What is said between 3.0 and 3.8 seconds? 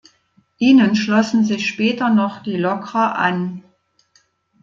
an.